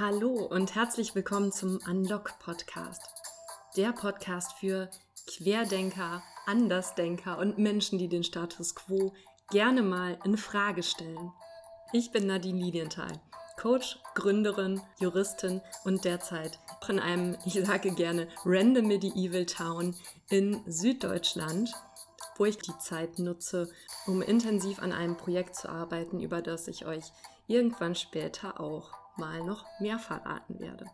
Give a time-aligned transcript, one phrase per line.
[0.00, 3.02] Hallo und herzlich willkommen zum Unlock Podcast.
[3.76, 4.88] Der Podcast für
[5.26, 9.12] Querdenker, Andersdenker und Menschen, die den Status quo
[9.50, 11.32] gerne mal in Frage stellen.
[11.92, 13.10] Ich bin Nadine Lilienthal,
[13.60, 19.96] Coach, Gründerin, Juristin und derzeit in einem, ich sage gerne, random medieval Town
[20.30, 21.72] in Süddeutschland,
[22.38, 23.68] wo ich die Zeit nutze,
[24.06, 27.04] um intensiv an einem Projekt zu arbeiten, über das ich euch
[27.46, 30.86] irgendwann später auch mal noch mehr verraten werde.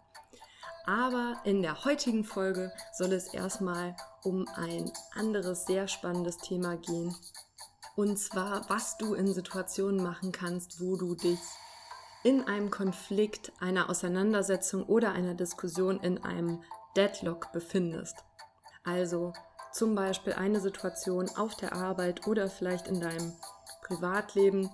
[0.86, 7.14] Aber in der heutigen Folge soll es erstmal um ein anderes sehr spannendes Thema gehen.
[7.96, 11.38] Und zwar, was du in Situationen machen kannst, wo du dich
[12.22, 16.62] in einem Konflikt, einer Auseinandersetzung oder einer Diskussion in einem
[16.96, 18.16] Deadlock befindest.
[18.82, 19.32] Also
[19.74, 23.32] zum Beispiel eine Situation auf der Arbeit oder vielleicht in deinem
[23.82, 24.70] Privatleben,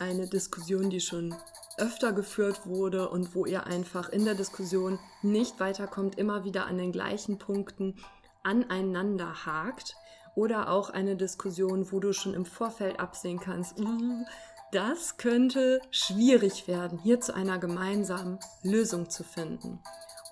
[0.00, 1.34] eine Diskussion, die schon
[1.78, 6.78] öfter geführt wurde und wo ihr einfach in der Diskussion nicht weiterkommt, immer wieder an
[6.78, 7.96] den gleichen Punkten
[8.42, 9.94] aneinander hakt.
[10.34, 14.24] Oder auch eine Diskussion, wo du schon im Vorfeld absehen kannst, uh,
[14.72, 19.80] das könnte schwierig werden, hier zu einer gemeinsamen Lösung zu finden.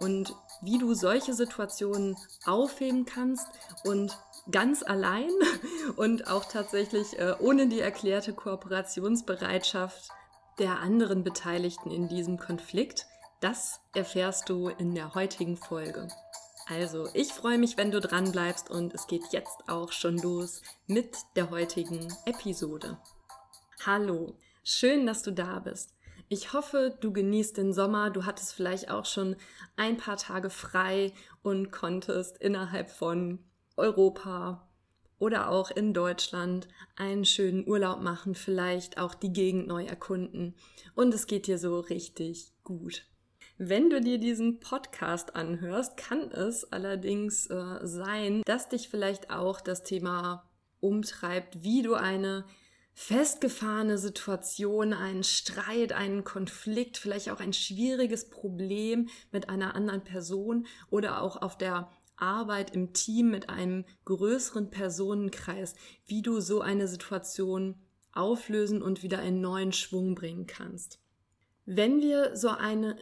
[0.01, 3.47] Und wie du solche Situationen aufheben kannst
[3.85, 4.17] und
[4.51, 5.31] ganz allein
[5.97, 10.11] und auch tatsächlich äh, ohne die erklärte Kooperationsbereitschaft
[10.59, 13.07] der anderen Beteiligten in diesem Konflikt,
[13.41, 16.09] das erfährst du in der heutigen Folge.
[16.69, 20.61] Also, ich freue mich, wenn du dran bleibst und es geht jetzt auch schon los
[20.87, 22.99] mit der heutigen Episode.
[23.87, 25.95] Hallo, schön, dass du da bist.
[26.31, 29.37] Ich hoffe, du genießt den Sommer, du hattest vielleicht auch schon
[29.77, 31.13] ein paar Tage frei
[31.43, 33.39] und konntest innerhalb von
[33.77, 34.69] Europa
[35.19, 40.55] oder auch in Deutschland einen schönen Urlaub machen, vielleicht auch die Gegend neu erkunden
[40.95, 43.07] und es geht dir so richtig gut.
[43.57, 49.61] Wenn du dir diesen Podcast anhörst, kann es allerdings äh, sein, dass dich vielleicht auch
[49.63, 50.45] das Thema
[50.81, 52.45] umtreibt, wie du eine
[53.01, 60.67] festgefahrene Situation, einen Streit, einen Konflikt, vielleicht auch ein schwieriges Problem mit einer anderen Person
[60.91, 65.77] oder auch auf der Arbeit im Team mit einem größeren Personenkreis,
[66.07, 67.77] wie du so eine Situation
[68.11, 70.99] auflösen und wieder einen neuen Schwung bringen kannst.
[71.67, 72.97] Wenn wir so eine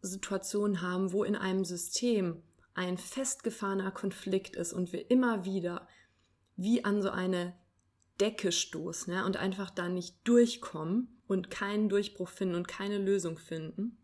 [0.00, 2.44] Situation haben, wo in einem System
[2.74, 5.88] ein festgefahrener Konflikt ist und wir immer wieder
[6.54, 7.58] wie an so eine
[8.20, 13.38] Decke stoßen ja, und einfach da nicht durchkommen und keinen Durchbruch finden und keine Lösung
[13.38, 13.96] finden,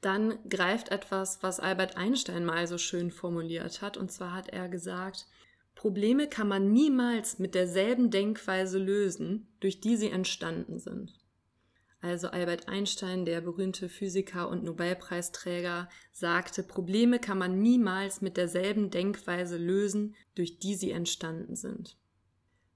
[0.00, 3.96] dann greift etwas, was Albert Einstein mal so schön formuliert hat.
[3.96, 5.26] Und zwar hat er gesagt,
[5.74, 11.12] Probleme kann man niemals mit derselben Denkweise lösen, durch die sie entstanden sind.
[12.00, 18.90] Also Albert Einstein, der berühmte Physiker und Nobelpreisträger, sagte, Probleme kann man niemals mit derselben
[18.90, 21.96] Denkweise lösen, durch die sie entstanden sind.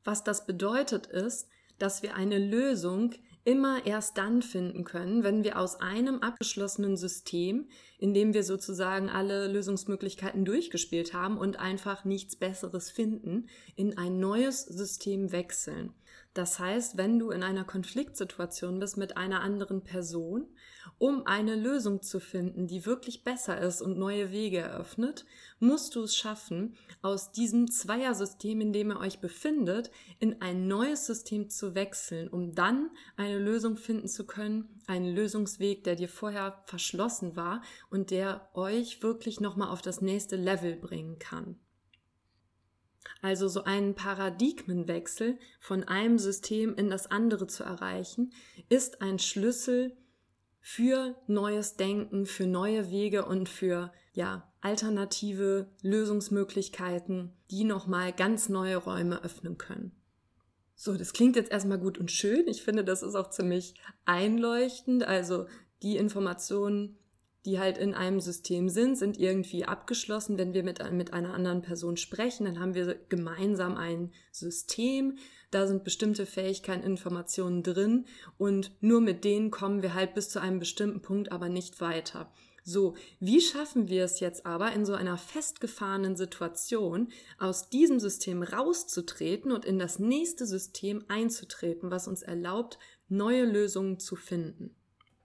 [0.05, 5.59] Was das bedeutet ist, dass wir eine Lösung immer erst dann finden können, wenn wir
[5.59, 7.69] aus einem abgeschlossenen System,
[7.99, 14.21] in dem wir sozusagen alle Lösungsmöglichkeiten durchgespielt haben und einfach nichts Besseres finden, in ein
[14.21, 15.94] neues System wechseln.
[16.32, 20.46] Das heißt, wenn du in einer Konfliktsituation bist mit einer anderen Person,
[20.98, 25.24] um eine Lösung zu finden, die wirklich besser ist und neue Wege eröffnet,
[25.58, 29.90] musst du es schaffen, aus diesem Zweiersystem, in dem ihr euch befindet,
[30.20, 35.82] in ein neues System zu wechseln, um dann eine Lösung finden zu können, einen Lösungsweg,
[35.82, 41.19] der dir vorher verschlossen war und der euch wirklich nochmal auf das nächste Level bringen
[41.19, 41.58] kann.
[43.22, 48.33] Also so einen Paradigmenwechsel von einem System in das andere zu erreichen,
[48.69, 49.97] ist ein Schlüssel
[50.61, 58.76] für neues Denken, für neue Wege und für ja, alternative Lösungsmöglichkeiten, die nochmal ganz neue
[58.76, 59.93] Räume öffnen können.
[60.75, 62.49] So, das klingt jetzt erstmal gut und schön.
[62.49, 63.75] Ich finde, das ist auch ziemlich
[64.06, 65.05] einleuchtend.
[65.05, 65.46] Also
[65.82, 66.99] die Informationen,
[67.46, 70.38] die halt in einem System sind, sind irgendwie abgeschlossen.
[70.38, 75.16] Wenn wir mit, mit einer anderen Person sprechen, dann haben wir gemeinsam ein System.
[75.50, 78.06] Da sind bestimmte Fähigkeiten, Informationen drin
[78.38, 82.31] und nur mit denen kommen wir halt bis zu einem bestimmten Punkt, aber nicht weiter.
[82.62, 87.08] So, wie schaffen wir es jetzt aber in so einer festgefahrenen Situation
[87.38, 92.78] aus diesem System rauszutreten und in das nächste System einzutreten, was uns erlaubt,
[93.08, 94.76] neue Lösungen zu finden?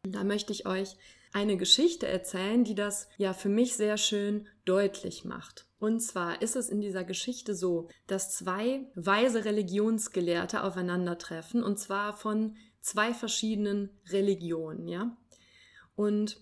[0.04, 0.96] Da möchte ich euch
[1.36, 5.68] eine Geschichte erzählen, die das ja für mich sehr schön deutlich macht.
[5.80, 12.16] Und zwar ist es in dieser Geschichte so, dass zwei weise Religionsgelehrte aufeinandertreffen und zwar
[12.16, 15.18] von zwei verschiedenen Religionen, ja?
[15.98, 16.42] Und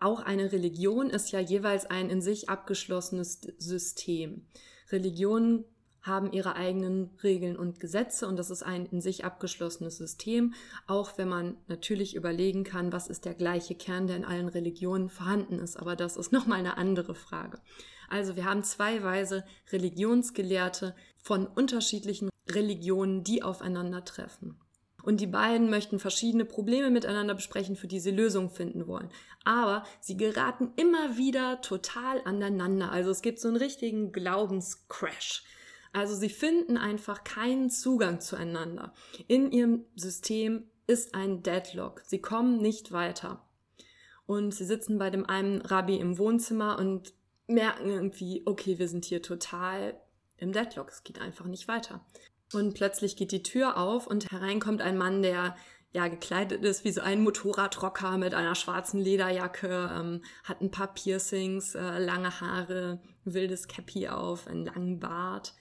[0.00, 4.46] auch eine Religion ist ja jeweils ein in sich abgeschlossenes System.
[4.90, 5.64] Religionen
[6.02, 10.54] haben ihre eigenen Regeln und Gesetze und das ist ein in sich abgeschlossenes System,
[10.86, 15.08] auch wenn man natürlich überlegen kann, was ist der gleiche Kern, der in allen Religionen
[15.08, 17.58] vorhanden ist, aber das ist nochmal eine andere Frage.
[18.08, 24.58] Also wir haben zwei Weise Religionsgelehrte von unterschiedlichen Religionen, die aufeinandertreffen.
[25.02, 29.08] Und die beiden möchten verschiedene Probleme miteinander besprechen, für die sie Lösungen finden wollen.
[29.44, 32.92] Aber sie geraten immer wieder total aneinander.
[32.92, 35.42] Also es gibt so einen richtigen Glaubenscrash.
[35.92, 38.94] Also sie finden einfach keinen Zugang zueinander.
[39.28, 42.02] In ihrem System ist ein Deadlock.
[42.06, 43.46] Sie kommen nicht weiter.
[44.26, 47.12] Und sie sitzen bei dem einen Rabbi im Wohnzimmer und
[47.46, 50.00] merken irgendwie, okay, wir sind hier total
[50.38, 50.88] im Deadlock.
[50.90, 52.04] Es geht einfach nicht weiter.
[52.52, 55.56] Und plötzlich geht die Tür auf und hereinkommt ein Mann, der
[55.92, 60.94] ja gekleidet ist wie so ein Motorradrocker mit einer schwarzen Lederjacke, ähm, hat ein paar
[60.94, 65.54] Piercings, äh, lange Haare, wildes Cappy auf, einen langen Bart.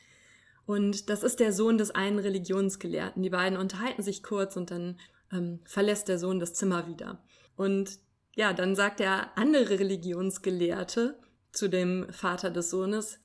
[0.71, 3.21] Und das ist der Sohn des einen Religionsgelehrten.
[3.21, 4.97] Die beiden unterhalten sich kurz und dann
[5.29, 7.21] ähm, verlässt der Sohn das Zimmer wieder.
[7.57, 7.99] Und
[8.35, 11.19] ja, dann sagt der andere Religionsgelehrte
[11.51, 13.19] zu dem Vater des Sohnes,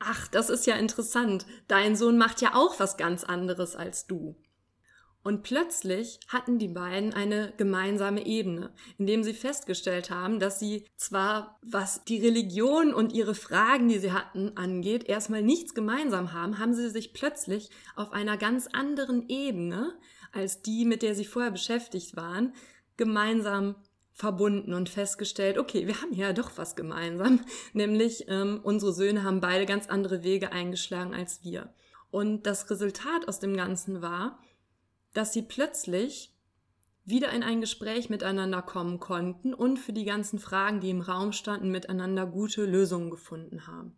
[0.00, 4.36] ach, das ist ja interessant, dein Sohn macht ja auch was ganz anderes als du.
[5.24, 11.60] Und plötzlich hatten die beiden eine gemeinsame Ebene, indem sie festgestellt haben, dass sie zwar,
[11.62, 16.74] was die Religion und ihre Fragen, die sie hatten, angeht, erstmal nichts gemeinsam haben, haben
[16.74, 19.94] sie sich plötzlich auf einer ganz anderen Ebene
[20.32, 22.54] als die, mit der sie vorher beschäftigt waren,
[22.96, 23.76] gemeinsam
[24.12, 27.40] verbunden und festgestellt, okay, wir haben ja doch was gemeinsam,
[27.72, 31.72] nämlich ähm, unsere Söhne haben beide ganz andere Wege eingeschlagen als wir.
[32.10, 34.38] Und das Resultat aus dem Ganzen war,
[35.12, 36.34] dass sie plötzlich
[37.04, 41.32] wieder in ein Gespräch miteinander kommen konnten und für die ganzen Fragen, die im Raum
[41.32, 43.96] standen, miteinander gute Lösungen gefunden haben.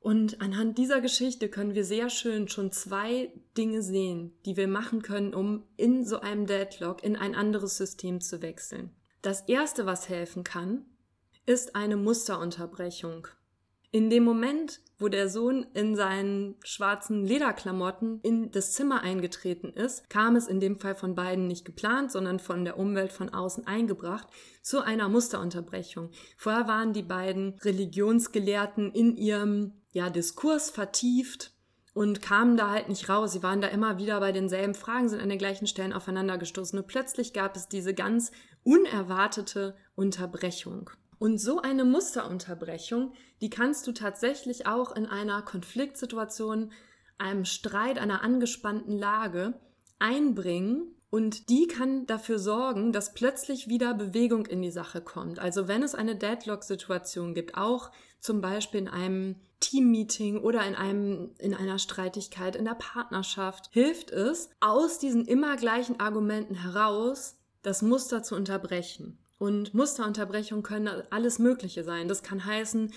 [0.00, 5.02] Und anhand dieser Geschichte können wir sehr schön schon zwei Dinge sehen, die wir machen
[5.02, 8.96] können, um in so einem Deadlock in ein anderes System zu wechseln.
[9.20, 10.86] Das erste, was helfen kann,
[11.44, 13.28] ist eine Musterunterbrechung.
[13.92, 20.08] In dem Moment, wo der Sohn in seinen schwarzen Lederklamotten in das Zimmer eingetreten ist,
[20.08, 23.66] kam es in dem Fall von beiden nicht geplant, sondern von der Umwelt von außen
[23.66, 24.28] eingebracht,
[24.62, 26.10] zu einer Musterunterbrechung.
[26.36, 31.52] Vorher waren die beiden Religionsgelehrten in ihrem ja, Diskurs vertieft
[31.92, 33.32] und kamen da halt nicht raus.
[33.32, 36.78] Sie waren da immer wieder bei denselben Fragen, sind an den gleichen Stellen aufeinander gestoßen.
[36.78, 38.30] Und plötzlich gab es diese ganz
[38.62, 40.90] unerwartete Unterbrechung.
[41.20, 43.12] Und so eine Musterunterbrechung,
[43.42, 46.72] die kannst du tatsächlich auch in einer Konfliktsituation,
[47.18, 49.52] einem Streit, einer angespannten Lage
[49.98, 50.94] einbringen.
[51.10, 55.38] Und die kann dafür sorgen, dass plötzlich wieder Bewegung in die Sache kommt.
[55.38, 61.34] Also wenn es eine Deadlock-Situation gibt, auch zum Beispiel in einem Teammeeting oder in einem,
[61.38, 67.82] in einer Streitigkeit, in der Partnerschaft, hilft es, aus diesen immer gleichen Argumenten heraus das
[67.82, 69.19] Muster zu unterbrechen.
[69.40, 72.08] Und Musterunterbrechungen können alles Mögliche sein.
[72.08, 72.92] Das kann heißen,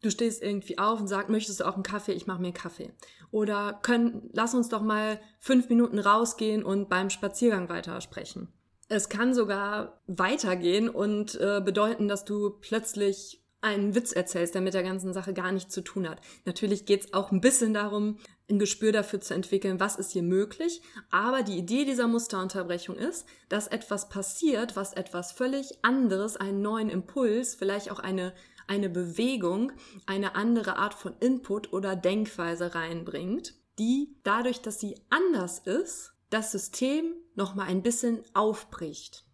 [0.00, 2.12] du stehst irgendwie auf und sagst, möchtest du auch einen Kaffee?
[2.12, 2.90] Ich mache mir einen Kaffee.
[3.30, 8.48] Oder können, lass uns doch mal fünf Minuten rausgehen und beim Spaziergang weitersprechen.
[8.88, 14.72] Es kann sogar weitergehen und äh, bedeuten, dass du plötzlich einen Witz erzählst, der mit
[14.72, 16.22] der ganzen Sache gar nichts zu tun hat.
[16.46, 18.16] Natürlich geht es auch ein bisschen darum,
[18.48, 20.82] ein Gespür dafür zu entwickeln, was ist hier möglich.
[21.10, 26.90] Aber die Idee dieser Musterunterbrechung ist, dass etwas passiert, was etwas völlig anderes, einen neuen
[26.90, 28.34] Impuls, vielleicht auch eine,
[28.66, 29.72] eine Bewegung,
[30.06, 36.52] eine andere Art von Input oder Denkweise reinbringt, die dadurch, dass sie anders ist, das
[36.52, 39.24] System nochmal ein bisschen aufbricht.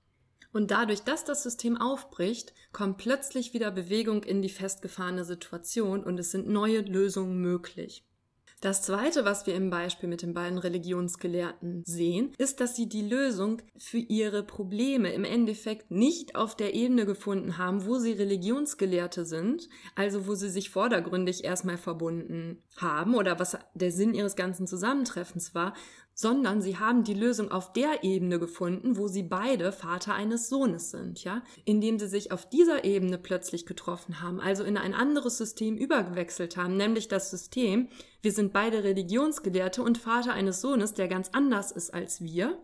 [0.52, 6.18] Und dadurch, dass das System aufbricht, kommt plötzlich wieder Bewegung in die festgefahrene Situation und
[6.18, 8.04] es sind neue Lösungen möglich.
[8.60, 13.08] Das Zweite, was wir im Beispiel mit den beiden Religionsgelehrten sehen, ist, dass sie die
[13.08, 19.24] Lösung für ihre Probleme im Endeffekt nicht auf der Ebene gefunden haben, wo sie Religionsgelehrte
[19.24, 24.66] sind, also wo sie sich vordergründig erstmal verbunden haben oder was der Sinn ihres ganzen
[24.66, 25.72] Zusammentreffens war,
[26.20, 30.90] sondern sie haben die Lösung auf der Ebene gefunden, wo sie beide Vater eines Sohnes
[30.90, 35.38] sind, ja, indem sie sich auf dieser Ebene plötzlich getroffen haben, also in ein anderes
[35.38, 37.88] System übergewechselt haben, nämlich das System,
[38.20, 42.58] wir sind beide Religionsgelehrte und Vater eines Sohnes, der ganz anders ist als wir,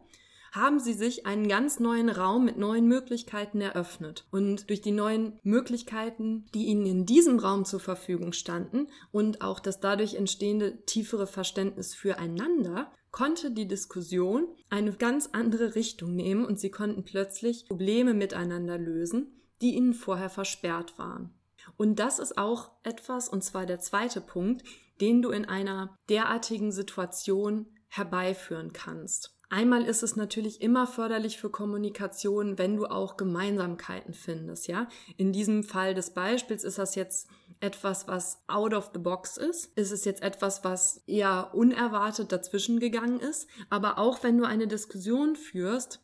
[0.53, 4.27] haben sie sich einen ganz neuen Raum mit neuen Möglichkeiten eröffnet.
[4.31, 9.61] Und durch die neuen Möglichkeiten, die ihnen in diesem Raum zur Verfügung standen und auch
[9.61, 16.61] das dadurch entstehende tiefere Verständnis füreinander, konnte die Diskussion eine ganz andere Richtung nehmen und
[16.61, 21.31] sie konnten plötzlich Probleme miteinander lösen, die ihnen vorher versperrt waren.
[21.79, 24.65] Und das ist auch etwas, und zwar der zweite Punkt,
[25.01, 29.35] den du in einer derartigen Situation herbeiführen kannst.
[29.49, 34.89] Einmal ist es natürlich immer förderlich für Kommunikation, wenn du auch Gemeinsamkeiten findest, ja?
[35.17, 37.31] In diesem Fall des Beispiels ist das jetzt
[37.67, 39.77] etwas, was out of the box ist?
[39.77, 43.49] Ist es jetzt etwas, was eher unerwartet dazwischen gegangen ist?
[43.69, 46.01] Aber auch wenn du eine Diskussion führst,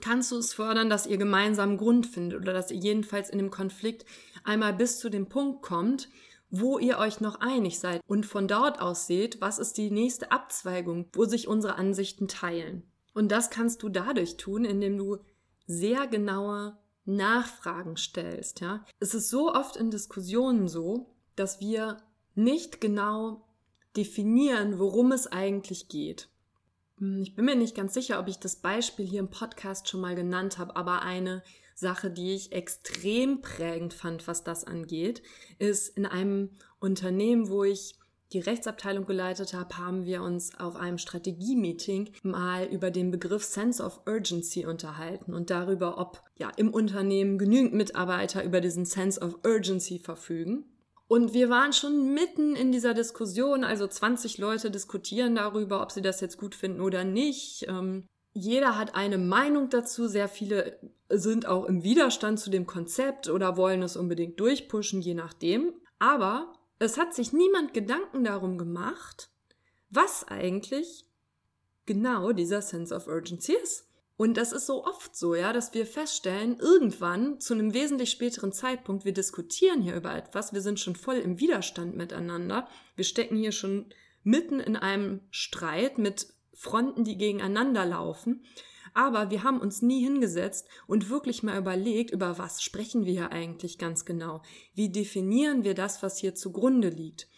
[0.00, 3.50] kannst du es fördern, dass ihr gemeinsam Grund findet oder dass ihr jedenfalls in dem
[3.50, 4.06] Konflikt
[4.44, 6.08] einmal bis zu dem Punkt kommt,
[6.50, 10.30] wo ihr euch noch einig seid und von dort aus seht, was ist die nächste
[10.30, 12.84] Abzweigung, wo sich unsere Ansichten teilen.
[13.14, 15.18] Und das kannst du dadurch tun, indem du
[15.66, 18.84] sehr genaue Nachfragen stellst, ja.
[19.00, 21.96] Es ist so oft in Diskussionen so, dass wir
[22.34, 23.44] nicht genau
[23.96, 26.28] definieren, worum es eigentlich geht.
[26.98, 30.00] Hm, ich bin mir nicht ganz sicher, ob ich das Beispiel hier im Podcast schon
[30.00, 31.42] mal genannt habe, aber eine
[31.74, 35.22] Sache, die ich extrem prägend fand, was das angeht,
[35.58, 37.98] ist in einem Unternehmen, wo ich
[38.32, 43.82] die Rechtsabteilung geleitet habe, haben wir uns auf einem Strategie-Meeting mal über den Begriff Sense
[43.82, 49.38] of Urgency unterhalten und darüber, ob ja im Unternehmen genügend Mitarbeiter über diesen Sense of
[49.44, 50.64] Urgency verfügen.
[51.08, 56.00] Und wir waren schon mitten in dieser Diskussion, also 20 Leute diskutieren darüber, ob sie
[56.00, 57.66] das jetzt gut finden oder nicht.
[57.68, 60.78] Ähm, jeder hat eine Meinung dazu, sehr viele
[61.10, 65.74] sind auch im Widerstand zu dem Konzept oder wollen es unbedingt durchpushen, je nachdem.
[65.98, 69.30] Aber es hat sich niemand Gedanken darum gemacht,
[69.90, 71.06] was eigentlich
[71.86, 73.88] genau dieser Sense of Urgency ist.
[74.16, 78.52] Und das ist so oft so, ja, dass wir feststellen, irgendwann zu einem wesentlich späteren
[78.52, 83.36] Zeitpunkt, wir diskutieren hier über etwas, wir sind schon voll im Widerstand miteinander, wir stecken
[83.36, 88.44] hier schon mitten in einem Streit mit Fronten, die gegeneinander laufen.
[88.94, 93.32] Aber wir haben uns nie hingesetzt und wirklich mal überlegt, über was sprechen wir hier
[93.32, 94.42] eigentlich ganz genau?
[94.74, 97.28] Wie definieren wir das, was hier zugrunde liegt?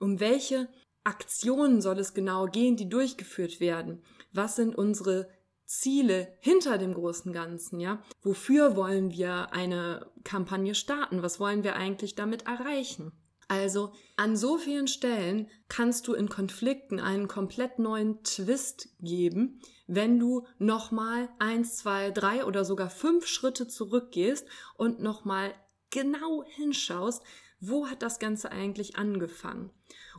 [0.00, 0.68] Um welche
[1.04, 4.02] Aktionen soll es genau gehen, die durchgeführt werden?
[4.32, 5.28] Was sind unsere
[5.66, 8.02] Ziele hinter dem großen Ganzen, ja?
[8.22, 11.22] Wofür wollen wir eine Kampagne starten?
[11.22, 13.12] Was wollen wir eigentlich damit erreichen?
[13.48, 20.18] Also an so vielen Stellen kannst du in Konflikten einen komplett neuen Twist geben, wenn
[20.18, 24.46] du nochmal eins, zwei, drei oder sogar fünf Schritte zurückgehst
[24.76, 25.54] und nochmal
[25.90, 27.22] genau hinschaust,
[27.60, 29.70] wo hat das Ganze eigentlich angefangen?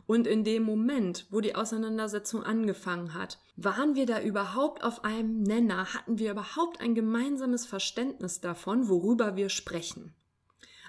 [0.06, 5.42] Und in dem Moment, wo die Auseinandersetzung angefangen hat, waren wir da überhaupt auf einem
[5.42, 5.94] Nenner?
[5.94, 10.14] Hatten wir überhaupt ein gemeinsames Verständnis davon, worüber wir sprechen?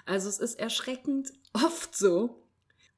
[0.08, 2.42] Also es ist erschreckend oft so.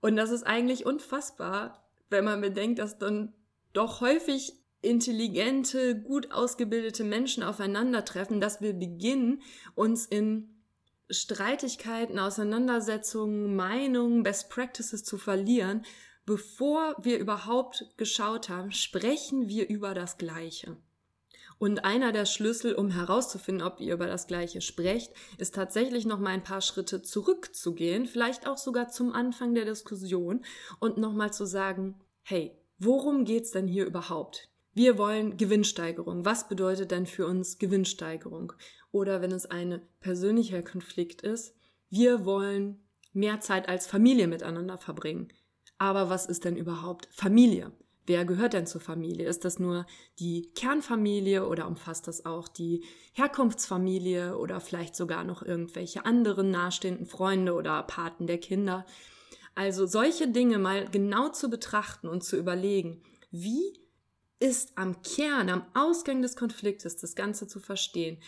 [0.00, 3.34] Und das ist eigentlich unfassbar, wenn man bedenkt, dass dann
[3.72, 9.42] doch häufig intelligente, gut ausgebildete Menschen aufeinandertreffen, dass wir beginnen,
[9.74, 10.62] uns in
[11.10, 15.84] Streitigkeiten, Auseinandersetzungen, Meinungen, Best Practices zu verlieren,
[16.24, 20.76] bevor wir überhaupt geschaut haben, sprechen wir über das Gleiche.
[21.60, 26.18] Und einer der Schlüssel, um herauszufinden, ob ihr über das Gleiche sprecht, ist tatsächlich noch
[26.18, 30.42] mal ein paar Schritte zurückzugehen, vielleicht auch sogar zum Anfang der Diskussion
[30.78, 34.48] und noch mal zu sagen, hey, worum geht's denn hier überhaupt?
[34.72, 36.24] Wir wollen Gewinnsteigerung.
[36.24, 38.54] Was bedeutet denn für uns Gewinnsteigerung?
[38.90, 41.54] Oder wenn es ein persönlicher Konflikt ist,
[41.90, 45.30] wir wollen mehr Zeit als Familie miteinander verbringen.
[45.76, 47.70] Aber was ist denn überhaupt Familie?
[48.10, 49.28] Wer gehört denn zur Familie?
[49.28, 49.86] Ist das nur
[50.18, 57.06] die Kernfamilie oder umfasst das auch die Herkunftsfamilie oder vielleicht sogar noch irgendwelche anderen nahestehenden
[57.06, 58.84] Freunde oder Paten der Kinder?
[59.54, 63.00] Also solche Dinge mal genau zu betrachten und zu überlegen,
[63.30, 63.78] wie
[64.40, 68.18] ist am Kern, am Ausgang des Konfliktes das Ganze zu verstehen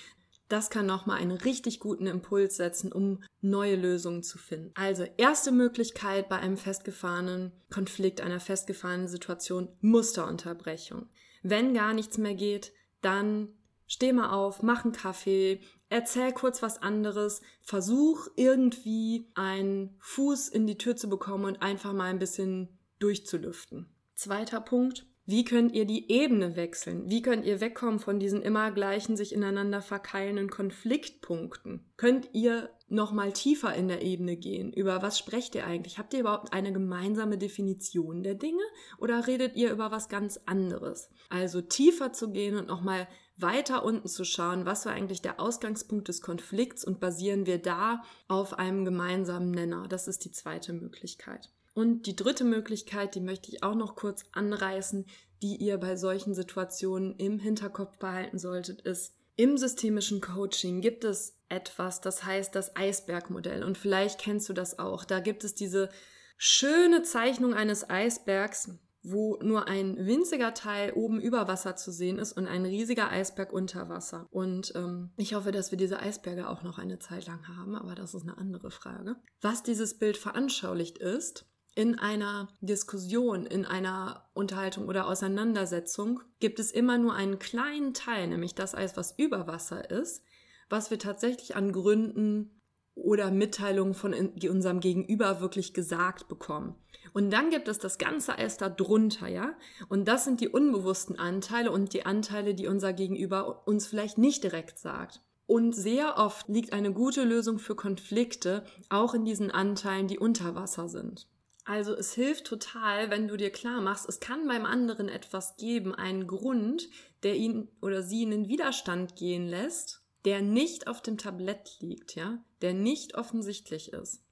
[0.52, 4.72] das kann nochmal einen richtig guten Impuls setzen, um neue Lösungen zu finden.
[4.74, 11.06] Also erste Möglichkeit bei einem festgefahrenen Konflikt, einer festgefahrenen Situation, Musterunterbrechung.
[11.42, 13.48] Wenn gar nichts mehr geht, dann
[13.86, 20.66] steh mal auf, mach einen Kaffee, erzähl kurz was anderes, versuch irgendwie einen Fuß in
[20.66, 23.86] die Tür zu bekommen und einfach mal ein bisschen durchzulüften.
[24.14, 27.08] Zweiter Punkt, wie könnt ihr die Ebene wechseln?
[27.08, 31.84] Wie könnt ihr wegkommen von diesen immer gleichen, sich ineinander verkeilenden Konfliktpunkten?
[31.96, 34.72] Könnt ihr noch mal tiefer in der Ebene gehen?
[34.72, 35.98] Über was sprecht ihr eigentlich?
[35.98, 38.64] Habt ihr überhaupt eine gemeinsame Definition der Dinge
[38.98, 41.08] oder redet ihr über was ganz anderes?
[41.30, 45.38] Also tiefer zu gehen und noch mal weiter unten zu schauen, was war eigentlich der
[45.38, 49.86] Ausgangspunkt des Konflikts und basieren wir da auf einem gemeinsamen Nenner.
[49.88, 51.50] Das ist die zweite Möglichkeit.
[51.74, 55.06] Und die dritte Möglichkeit, die möchte ich auch noch kurz anreißen,
[55.42, 61.38] die ihr bei solchen Situationen im Hinterkopf behalten solltet, ist, im systemischen Coaching gibt es
[61.48, 63.64] etwas, das heißt das Eisbergmodell.
[63.64, 65.04] Und vielleicht kennst du das auch.
[65.04, 65.88] Da gibt es diese
[66.36, 68.70] schöne Zeichnung eines Eisbergs,
[69.02, 73.52] wo nur ein winziger Teil oben über Wasser zu sehen ist und ein riesiger Eisberg
[73.52, 74.28] unter Wasser.
[74.30, 77.94] Und ähm, ich hoffe, dass wir diese Eisberge auch noch eine Zeit lang haben, aber
[77.94, 79.16] das ist eine andere Frage.
[79.40, 86.70] Was dieses Bild veranschaulicht ist, in einer Diskussion, in einer Unterhaltung oder Auseinandersetzung gibt es
[86.70, 90.22] immer nur einen kleinen Teil, nämlich das Eis, was über Wasser ist,
[90.68, 92.60] was wir tatsächlich an Gründen
[92.94, 96.74] oder Mitteilungen von unserem Gegenüber wirklich gesagt bekommen.
[97.14, 99.54] Und dann gibt es das ganze Eis da drunter, ja?
[99.88, 104.44] Und das sind die unbewussten Anteile und die Anteile, die unser Gegenüber uns vielleicht nicht
[104.44, 105.22] direkt sagt.
[105.46, 110.54] Und sehr oft liegt eine gute Lösung für Konflikte auch in diesen Anteilen, die unter
[110.54, 111.26] Wasser sind.
[111.64, 115.94] Also es hilft total, wenn du dir klar machst, es kann beim anderen etwas geben,
[115.94, 116.88] einen Grund,
[117.22, 122.16] der ihn oder sie in den Widerstand gehen lässt, der nicht auf dem Tablett liegt,
[122.16, 124.24] ja, der nicht offensichtlich ist.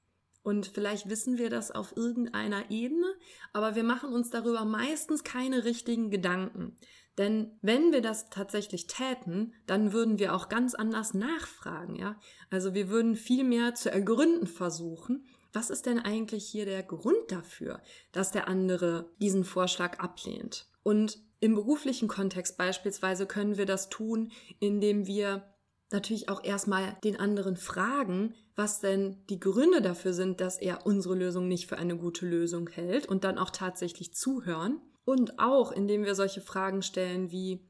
[0.42, 3.06] Und vielleicht wissen wir das auf irgendeiner Ebene,
[3.52, 6.76] aber wir machen uns darüber meistens keine richtigen Gedanken.
[7.18, 12.18] Denn wenn wir das tatsächlich täten, dann würden wir auch ganz anders nachfragen, ja.
[12.48, 17.18] Also wir würden viel mehr zu ergründen versuchen was ist denn eigentlich hier der Grund
[17.28, 17.80] dafür,
[18.12, 20.66] dass der andere diesen Vorschlag ablehnt?
[20.82, 25.42] Und im beruflichen Kontext beispielsweise können wir das tun, indem wir
[25.90, 31.14] natürlich auch erstmal den anderen fragen, was denn die Gründe dafür sind, dass er unsere
[31.14, 34.80] Lösung nicht für eine gute Lösung hält und dann auch tatsächlich zuhören.
[35.04, 37.66] Und auch indem wir solche Fragen stellen wie,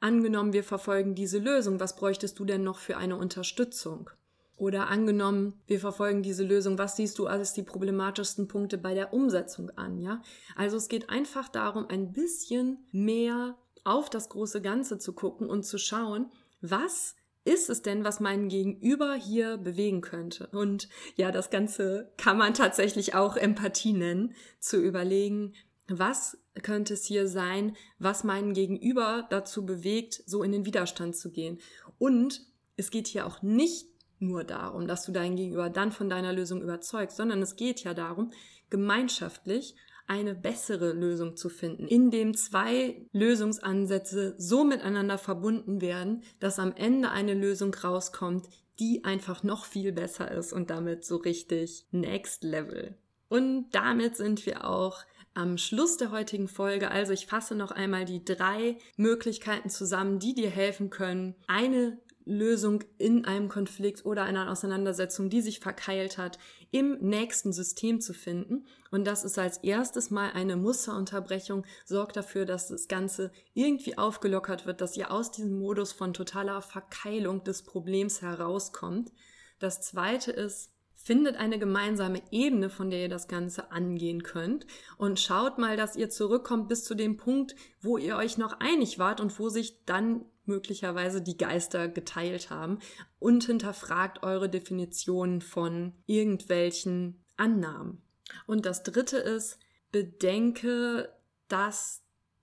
[0.00, 4.10] angenommen, wir verfolgen diese Lösung, was bräuchtest du denn noch für eine Unterstützung?
[4.56, 9.12] Oder angenommen, wir verfolgen diese Lösung, was siehst du als die problematischsten Punkte bei der
[9.12, 10.22] Umsetzung an, ja?
[10.54, 15.64] Also es geht einfach darum, ein bisschen mehr auf das große Ganze zu gucken und
[15.64, 20.46] zu schauen, was ist es denn, was meinen Gegenüber hier bewegen könnte?
[20.52, 25.54] Und ja, das Ganze kann man tatsächlich auch Empathie nennen, zu überlegen,
[25.88, 31.30] was könnte es hier sein, was meinen Gegenüber dazu bewegt, so in den Widerstand zu
[31.30, 31.58] gehen.
[31.98, 33.86] Und es geht hier auch nicht
[34.22, 37.92] nur darum, dass du dein Gegenüber dann von deiner Lösung überzeugst, sondern es geht ja
[37.94, 38.30] darum,
[38.70, 39.74] gemeinschaftlich
[40.06, 47.10] eine bessere Lösung zu finden, indem zwei Lösungsansätze so miteinander verbunden werden, dass am Ende
[47.10, 52.96] eine Lösung rauskommt, die einfach noch viel besser ist und damit so richtig next level.
[53.28, 55.04] Und damit sind wir auch
[55.34, 56.90] am Schluss der heutigen Folge.
[56.90, 62.84] Also ich fasse noch einmal die drei Möglichkeiten zusammen, die dir helfen können, eine Lösung
[62.98, 66.38] in einem Konflikt oder einer Auseinandersetzung, die sich verkeilt hat,
[66.70, 68.66] im nächsten System zu finden.
[68.90, 74.66] Und das ist als erstes mal eine Musterunterbrechung, sorgt dafür, dass das Ganze irgendwie aufgelockert
[74.66, 79.12] wird, dass ihr aus diesem Modus von totaler Verkeilung des Problems herauskommt.
[79.58, 84.66] Das zweite ist, findet eine gemeinsame Ebene, von der ihr das Ganze angehen könnt
[84.98, 88.98] und schaut mal, dass ihr zurückkommt bis zu dem Punkt, wo ihr euch noch einig
[88.98, 92.78] wart und wo sich dann möglicherweise die Geister geteilt haben
[93.18, 98.02] und hinterfragt eure Definition von irgendwelchen Annahmen.
[98.46, 99.58] Und das dritte ist,
[99.90, 101.12] bedenke,
[101.48, 102.02] dass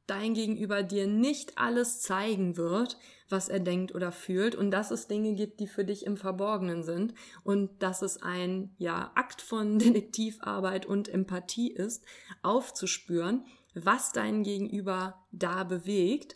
[0.10, 2.98] dein Gegenüber dir nicht alles zeigen wird,
[3.30, 6.84] was er denkt oder fühlt und dass es Dinge gibt, die für dich im Verborgenen
[6.84, 12.04] sind und dass es ein ja Akt von Detektivarbeit und Empathie ist,
[12.42, 16.36] aufzuspüren, was dein Gegenüber da bewegt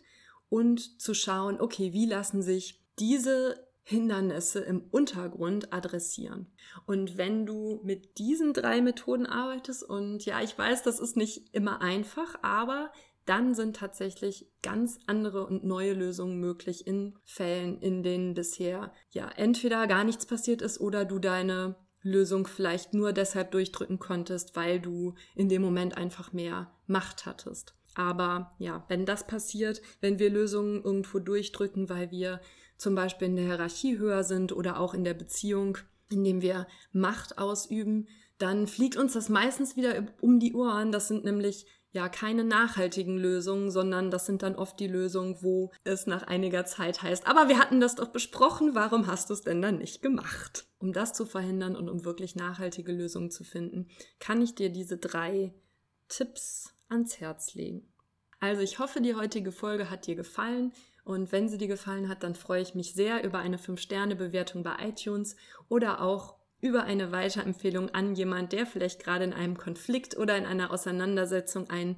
[0.54, 6.46] und zu schauen, okay, wie lassen sich diese Hindernisse im Untergrund adressieren.
[6.86, 11.52] Und wenn du mit diesen drei Methoden arbeitest, und ja, ich weiß, das ist nicht
[11.52, 12.92] immer einfach, aber
[13.26, 19.28] dann sind tatsächlich ganz andere und neue Lösungen möglich in Fällen, in denen bisher ja
[19.34, 24.78] entweder gar nichts passiert ist oder du deine Lösung vielleicht nur deshalb durchdrücken konntest, weil
[24.78, 27.74] du in dem Moment einfach mehr Macht hattest.
[27.94, 32.40] Aber ja, wenn das passiert, wenn wir Lösungen irgendwo durchdrücken, weil wir
[32.76, 35.78] zum Beispiel in der Hierarchie höher sind oder auch in der Beziehung,
[36.10, 40.90] indem wir Macht ausüben, dann fliegt uns das meistens wieder um die Ohren.
[40.90, 45.70] Das sind nämlich ja keine nachhaltigen Lösungen, sondern das sind dann oft die Lösungen, wo
[45.84, 49.42] es nach einiger Zeit heißt, aber wir hatten das doch besprochen, warum hast du es
[49.42, 50.66] denn dann nicht gemacht?
[50.78, 53.86] Um das zu verhindern und um wirklich nachhaltige Lösungen zu finden,
[54.18, 55.54] kann ich dir diese drei
[56.08, 57.86] Tipps ans Herz legen.
[58.40, 60.72] Also ich hoffe, die heutige Folge hat dir gefallen
[61.04, 64.76] und wenn sie dir gefallen hat, dann freue ich mich sehr über eine 5-Sterne-Bewertung bei
[64.80, 65.36] iTunes
[65.68, 70.46] oder auch über eine Weiterempfehlung an jemand, der vielleicht gerade in einem Konflikt oder in
[70.46, 71.96] einer Auseinandersetzung ein,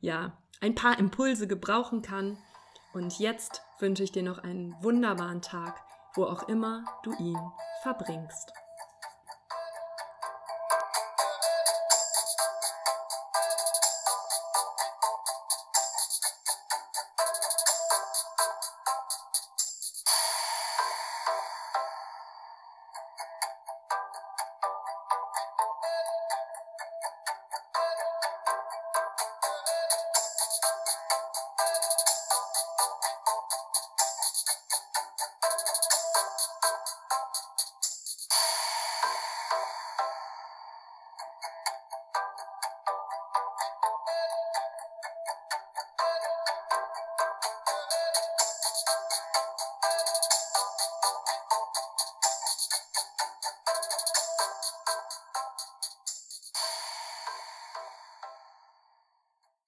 [0.00, 2.38] ja, ein paar Impulse gebrauchen kann.
[2.94, 5.82] Und jetzt wünsche ich dir noch einen wunderbaren Tag,
[6.14, 7.36] wo auch immer du ihn
[7.82, 8.52] verbringst.